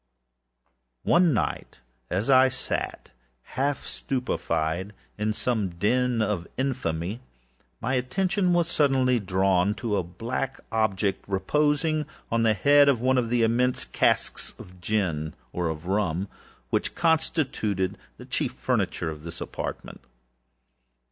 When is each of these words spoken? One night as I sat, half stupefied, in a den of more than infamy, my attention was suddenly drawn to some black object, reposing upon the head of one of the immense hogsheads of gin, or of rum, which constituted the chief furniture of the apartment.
One 1.03 1.31
night 1.31 1.79
as 2.09 2.27
I 2.27 2.49
sat, 2.49 3.11
half 3.53 3.85
stupefied, 3.85 4.93
in 5.19 5.29
a 5.45 5.55
den 5.77 6.23
of 6.23 6.27
more 6.27 6.37
than 6.39 6.47
infamy, 6.69 7.21
my 7.79 7.93
attention 7.93 8.51
was 8.51 8.67
suddenly 8.67 9.19
drawn 9.19 9.75
to 9.75 9.91
some 9.93 10.15
black 10.17 10.59
object, 10.71 11.23
reposing 11.27 12.07
upon 12.29 12.41
the 12.41 12.55
head 12.55 12.89
of 12.89 12.99
one 12.99 13.19
of 13.19 13.29
the 13.29 13.43
immense 13.43 13.83
hogsheads 13.85 14.55
of 14.57 14.81
gin, 14.81 15.35
or 15.53 15.69
of 15.69 15.85
rum, 15.85 16.29
which 16.71 16.95
constituted 16.95 17.95
the 18.17 18.25
chief 18.25 18.53
furniture 18.53 19.11
of 19.11 19.23
the 19.23 19.37
apartment. 19.43 20.01